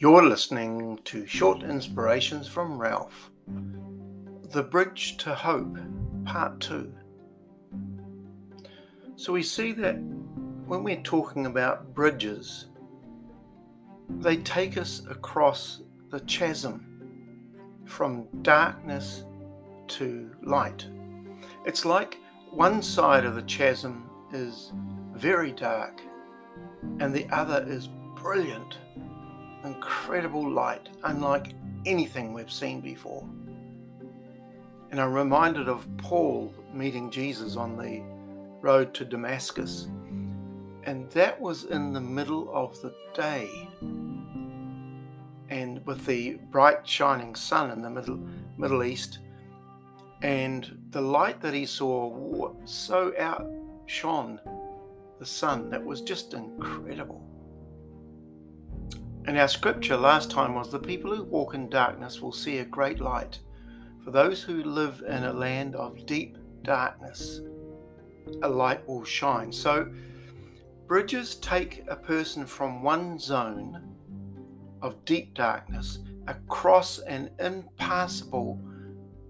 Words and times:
You're 0.00 0.24
listening 0.24 1.00
to 1.06 1.26
short 1.26 1.64
inspirations 1.64 2.46
from 2.46 2.78
Ralph. 2.78 3.32
The 4.52 4.62
Bridge 4.62 5.16
to 5.16 5.34
Hope, 5.34 5.76
Part 6.24 6.60
2. 6.60 6.94
So 9.16 9.32
we 9.32 9.42
see 9.42 9.72
that 9.72 9.96
when 10.66 10.84
we're 10.84 11.02
talking 11.02 11.46
about 11.46 11.94
bridges, 11.94 12.66
they 14.08 14.36
take 14.36 14.78
us 14.78 15.02
across 15.10 15.82
the 16.10 16.20
chasm 16.20 17.82
from 17.84 18.28
darkness 18.42 19.24
to 19.88 20.30
light. 20.44 20.86
It's 21.66 21.84
like 21.84 22.18
one 22.52 22.82
side 22.82 23.24
of 23.24 23.34
the 23.34 23.42
chasm 23.42 24.08
is 24.32 24.70
very 25.12 25.50
dark 25.50 26.00
and 27.00 27.12
the 27.12 27.28
other 27.30 27.66
is 27.66 27.88
brilliant 28.14 28.78
incredible 29.64 30.48
light, 30.48 30.88
unlike 31.04 31.54
anything 31.86 32.32
we've 32.32 32.52
seen 32.52 32.80
before. 32.80 33.24
And 34.90 35.00
I'm 35.00 35.12
reminded 35.12 35.68
of 35.68 35.86
Paul 35.98 36.52
meeting 36.72 37.10
Jesus 37.10 37.56
on 37.56 37.76
the 37.76 38.02
road 38.60 38.94
to 38.94 39.04
Damascus. 39.04 39.88
And 40.84 41.10
that 41.10 41.38
was 41.40 41.64
in 41.64 41.92
the 41.92 42.00
middle 42.00 42.50
of 42.54 42.80
the 42.80 42.94
day. 43.14 43.48
And 45.50 45.84
with 45.86 46.06
the 46.06 46.38
bright 46.50 46.86
shining 46.86 47.34
sun 47.34 47.70
in 47.70 47.82
the 47.82 47.90
middle 47.90 48.20
Middle 48.56 48.82
East, 48.82 49.20
and 50.22 50.76
the 50.90 51.00
light 51.00 51.40
that 51.40 51.54
he 51.54 51.64
saw 51.64 52.52
so 52.64 53.12
outshone 53.18 54.40
the 55.18 55.26
sun 55.26 55.70
that 55.70 55.84
was 55.84 56.00
just 56.00 56.34
incredible. 56.34 57.22
And 59.28 59.36
our 59.36 59.46
scripture 59.46 59.98
last 59.98 60.30
time 60.30 60.54
was 60.54 60.72
the 60.72 60.78
people 60.78 61.14
who 61.14 61.22
walk 61.22 61.52
in 61.52 61.68
darkness 61.68 62.22
will 62.22 62.32
see 62.32 62.60
a 62.60 62.64
great 62.64 62.98
light. 62.98 63.38
For 64.02 64.10
those 64.10 64.42
who 64.42 64.64
live 64.64 65.04
in 65.06 65.24
a 65.24 65.32
land 65.34 65.76
of 65.76 66.06
deep 66.06 66.38
darkness, 66.62 67.42
a 68.40 68.48
light 68.48 68.88
will 68.88 69.04
shine. 69.04 69.52
So, 69.52 69.92
bridges 70.86 71.34
take 71.34 71.84
a 71.88 71.96
person 71.96 72.46
from 72.46 72.82
one 72.82 73.18
zone 73.18 73.94
of 74.80 75.04
deep 75.04 75.34
darkness 75.34 75.98
across 76.26 76.98
an 77.00 77.28
impassable 77.38 78.58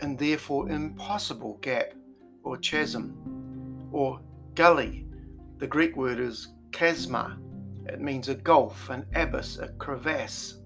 and 0.00 0.18
therefore 0.18 0.68
impossible 0.68 1.56
gap 1.62 1.94
or 2.42 2.58
chasm 2.58 3.88
or 3.90 4.20
gully. 4.54 5.06
The 5.56 5.66
Greek 5.66 5.96
word 5.96 6.20
is 6.20 6.48
chasma 6.72 7.38
it 7.88 8.00
means 8.00 8.28
a 8.28 8.34
gulf, 8.34 8.90
an 8.90 9.06
abyss, 9.14 9.58
a 9.58 9.68
crevasse. 9.68 10.58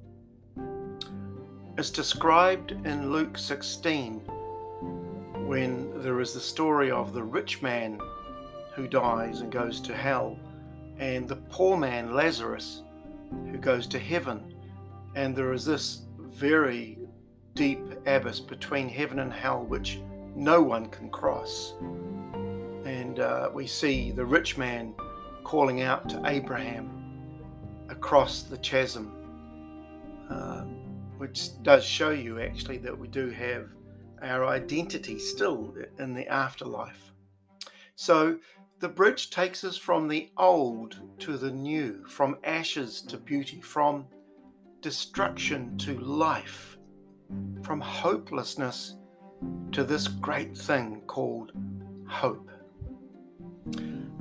It's 1.76 1.90
described 1.90 2.72
in 2.72 3.12
Luke 3.12 3.38
16 3.38 4.20
when 5.46 6.02
there 6.02 6.20
is 6.20 6.32
the 6.32 6.40
story 6.40 6.90
of 6.90 7.12
the 7.12 7.22
rich 7.22 7.62
man 7.62 8.00
who 8.74 8.86
dies 8.86 9.40
and 9.40 9.50
goes 9.50 9.80
to 9.80 9.96
hell, 9.96 10.38
and 10.98 11.28
the 11.28 11.36
poor 11.36 11.76
man, 11.76 12.14
Lazarus, 12.14 12.82
who 13.50 13.58
goes 13.58 13.86
to 13.88 13.98
heaven. 13.98 14.54
And 15.14 15.34
there 15.34 15.52
is 15.52 15.64
this 15.64 16.02
very 16.18 16.98
deep 17.54 17.80
abyss 18.06 18.40
between 18.40 18.88
heaven 18.88 19.18
and 19.18 19.32
hell, 19.32 19.64
which 19.64 20.00
no 20.34 20.62
one 20.62 20.86
can 20.86 21.10
cross. 21.10 21.74
And 22.84 23.20
uh, 23.20 23.50
we 23.52 23.66
see 23.66 24.10
the 24.12 24.24
rich 24.24 24.56
man 24.56 24.94
calling 25.44 25.82
out 25.82 26.08
to 26.10 26.22
Abraham 26.26 26.99
across 27.90 28.42
the 28.42 28.58
chasm, 28.58 29.12
um, 30.30 30.68
which 31.18 31.62
does 31.62 31.84
show 31.84 32.10
you 32.10 32.40
actually 32.40 32.78
that 32.78 32.96
we 32.96 33.08
do 33.08 33.28
have 33.30 33.68
our 34.22 34.46
identity 34.46 35.18
still 35.18 35.74
in 35.98 36.14
the 36.14 36.26
afterlife. 36.28 37.12
So 37.96 38.38
the 38.78 38.88
bridge 38.88 39.30
takes 39.30 39.64
us 39.64 39.76
from 39.76 40.08
the 40.08 40.30
old 40.38 40.96
to 41.20 41.36
the 41.36 41.50
new, 41.50 42.06
from 42.06 42.38
ashes 42.44 43.02
to 43.02 43.18
beauty, 43.18 43.60
from 43.60 44.06
destruction 44.80 45.76
to 45.78 45.98
life, 45.98 46.78
from 47.62 47.80
hopelessness 47.80 48.96
to 49.72 49.84
this 49.84 50.08
great 50.08 50.56
thing 50.56 51.02
called 51.06 51.52
hope. 52.06 52.50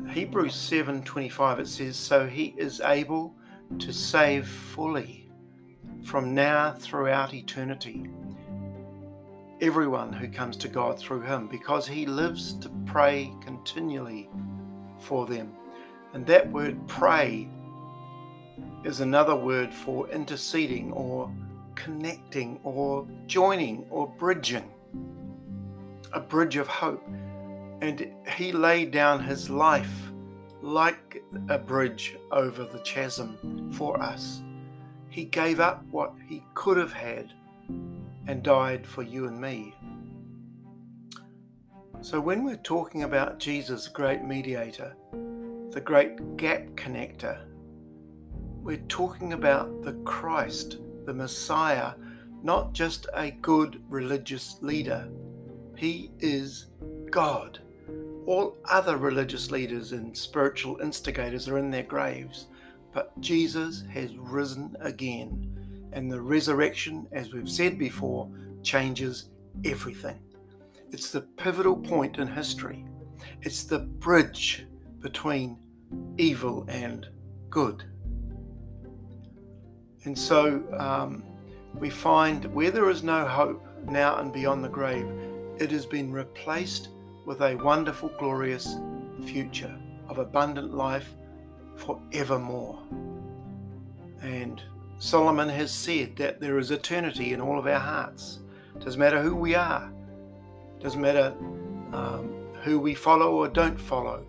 Hebrews 0.09 0.55
7:25 0.55 1.59
it 1.59 1.67
says 1.67 1.95
so 1.95 2.27
he 2.27 2.55
is 2.57 2.81
able 2.81 3.35
to 3.77 3.93
save 3.93 4.47
fully 4.47 5.29
from 6.03 6.33
now 6.33 6.73
throughout 6.73 7.33
eternity 7.33 8.09
everyone 9.61 10.13
who 10.13 10.27
comes 10.27 10.55
to 10.55 10.67
God 10.69 10.97
through 10.97 11.21
him 11.21 11.47
because 11.47 11.85
he 11.87 12.05
lives 12.05 12.53
to 12.53 12.69
pray 12.85 13.31
continually 13.41 14.29
for 14.99 15.25
them. 15.25 15.53
And 16.13 16.25
that 16.27 16.49
word 16.51 16.79
pray 16.87 17.49
is 18.83 19.01
another 19.01 19.35
word 19.35 19.73
for 19.73 20.09
interceding 20.09 20.91
or 20.93 21.31
connecting 21.75 22.59
or 22.63 23.05
joining 23.27 23.85
or 23.89 24.07
bridging, 24.07 24.69
a 26.13 26.19
bridge 26.19 26.55
of 26.55 26.67
hope. 26.67 27.05
And 27.81 28.13
he 28.27 28.51
laid 28.51 28.91
down 28.91 29.23
his 29.23 29.49
life 29.49 30.08
like 30.61 31.23
a 31.49 31.57
bridge 31.57 32.17
over 32.31 32.63
the 32.63 32.79
chasm 32.79 33.71
for 33.73 34.01
us. 34.01 34.41
He 35.09 35.25
gave 35.25 35.59
up 35.59 35.83
what 35.91 36.13
he 36.27 36.43
could 36.53 36.77
have 36.77 36.93
had 36.93 37.33
and 38.27 38.43
died 38.43 38.85
for 38.85 39.01
you 39.01 39.27
and 39.27 39.39
me. 39.39 39.73
So, 42.01 42.21
when 42.21 42.45
we're 42.45 42.55
talking 42.57 43.03
about 43.03 43.39
Jesus, 43.39 43.87
great 43.87 44.23
mediator, 44.23 44.95
the 45.71 45.81
great 45.81 46.37
gap 46.37 46.67
connector, 46.75 47.41
we're 48.61 48.77
talking 48.87 49.33
about 49.33 49.81
the 49.81 49.93
Christ, 50.05 50.77
the 51.05 51.13
Messiah, 51.13 51.93
not 52.43 52.73
just 52.73 53.07
a 53.13 53.31
good 53.31 53.81
religious 53.89 54.57
leader. 54.61 55.09
He 55.75 56.11
is 56.19 56.67
God. 57.09 57.59
All 58.29 58.55
other 58.65 58.95
religious 58.95 59.49
leaders 59.49 59.91
and 59.91 60.15
spiritual 60.15 60.79
instigators 60.81 61.49
are 61.49 61.57
in 61.57 61.71
their 61.71 61.81
graves, 61.81 62.45
but 62.93 63.19
Jesus 63.19 63.83
has 63.91 64.15
risen 64.17 64.77
again. 64.81 65.89
And 65.93 66.11
the 66.11 66.21
resurrection, 66.21 67.07
as 67.11 67.33
we've 67.33 67.49
said 67.49 67.79
before, 67.79 68.29
changes 68.61 69.29
everything. 69.65 70.19
It's 70.91 71.09
the 71.09 71.21
pivotal 71.21 71.75
point 71.75 72.19
in 72.19 72.27
history, 72.27 72.85
it's 73.41 73.63
the 73.63 73.79
bridge 73.79 74.67
between 74.99 75.57
evil 76.19 76.67
and 76.67 77.07
good. 77.49 77.83
And 80.03 80.15
so 80.15 80.63
um, 80.77 81.23
we 81.73 81.89
find 81.89 82.45
where 82.53 82.69
there 82.69 82.91
is 82.91 83.01
no 83.01 83.25
hope 83.25 83.65
now 83.85 84.17
and 84.17 84.31
beyond 84.31 84.63
the 84.63 84.69
grave, 84.69 85.11
it 85.57 85.71
has 85.71 85.87
been 85.87 86.11
replaced 86.11 86.89
with 87.29 87.41
a 87.41 87.53
wonderful, 87.57 88.09
glorious 88.17 88.77
future 89.23 89.77
of 90.07 90.17
abundant 90.17 90.73
life 90.73 91.13
forevermore. 91.75 92.79
And 94.23 94.59
Solomon 94.97 95.47
has 95.47 95.71
said 95.71 96.15
that 96.15 96.41
there 96.41 96.57
is 96.57 96.71
eternity 96.71 97.33
in 97.33 97.39
all 97.39 97.59
of 97.59 97.67
our 97.67 97.79
hearts. 97.79 98.39
Doesn't 98.79 98.99
matter 98.99 99.21
who 99.21 99.35
we 99.35 99.53
are, 99.53 99.93
doesn't 100.79 100.99
matter 100.99 101.35
um, 101.93 102.33
who 102.63 102.79
we 102.79 102.95
follow 102.95 103.35
or 103.35 103.47
don't 103.47 103.79
follow. 103.79 104.25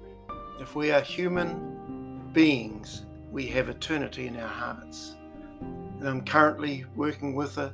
If 0.61 0.75
we 0.75 0.93
are 0.93 1.01
human 1.01 2.29
beings, 2.35 3.07
we 3.33 3.47
have 3.47 3.71
eternity 3.71 4.27
in 4.27 4.39
our 4.39 4.47
hearts. 4.47 5.17
And 5.63 6.07
I'm 6.07 6.23
currently 6.23 6.85
working 6.95 7.35
with 7.35 7.57
an 7.57 7.73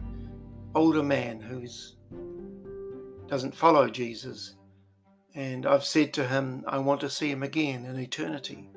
older 0.76 1.02
man 1.02 1.40
who 1.40 1.66
doesn't 3.26 3.56
follow 3.56 3.88
Jesus 3.88 4.54
and 5.36 5.66
I've 5.66 5.84
said 5.84 6.12
to 6.14 6.26
him, 6.26 6.64
I 6.66 6.78
want 6.78 7.02
to 7.02 7.10
see 7.10 7.30
him 7.30 7.42
again 7.44 7.84
in 7.84 7.98
eternity. 7.98 8.70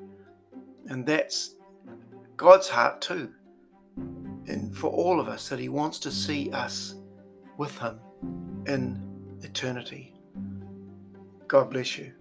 And 0.86 1.06
that's 1.06 1.56
God's 2.36 2.68
heart 2.68 3.00
too. 3.00 3.32
And 3.96 4.76
for 4.76 4.90
all 4.90 5.20
of 5.20 5.28
us, 5.28 5.48
that 5.48 5.58
He 5.58 5.68
wants 5.68 5.98
to 6.00 6.10
see 6.10 6.50
us 6.50 6.96
with 7.56 7.78
Him 7.78 8.00
in 8.66 9.00
eternity. 9.42 10.14
God 11.46 11.70
bless 11.70 11.96
you. 11.98 12.12